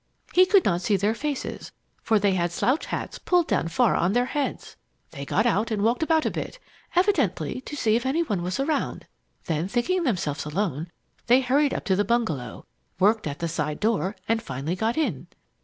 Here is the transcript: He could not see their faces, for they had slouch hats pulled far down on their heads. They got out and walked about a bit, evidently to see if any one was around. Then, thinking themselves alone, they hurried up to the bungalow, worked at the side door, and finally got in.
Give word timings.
He 0.33 0.47
could 0.47 0.65
not 0.65 0.81
see 0.81 0.97
their 0.97 1.13
faces, 1.13 1.71
for 2.01 2.17
they 2.17 2.33
had 2.33 2.51
slouch 2.51 2.87
hats 2.87 3.19
pulled 3.19 3.49
far 3.69 3.93
down 3.93 4.03
on 4.03 4.13
their 4.13 4.25
heads. 4.25 4.75
They 5.11 5.25
got 5.25 5.45
out 5.45 5.69
and 5.69 5.83
walked 5.83 6.01
about 6.01 6.25
a 6.25 6.31
bit, 6.31 6.57
evidently 6.95 7.61
to 7.67 7.75
see 7.75 7.95
if 7.95 8.03
any 8.03 8.23
one 8.23 8.41
was 8.41 8.59
around. 8.59 9.05
Then, 9.45 9.67
thinking 9.67 10.01
themselves 10.03 10.43
alone, 10.43 10.89
they 11.27 11.41
hurried 11.41 11.75
up 11.75 11.85
to 11.85 11.95
the 11.95 12.03
bungalow, 12.03 12.65
worked 12.97 13.27
at 13.27 13.37
the 13.37 13.47
side 13.47 13.79
door, 13.79 14.15
and 14.27 14.41
finally 14.41 14.75
got 14.75 14.97
in. 14.97 15.27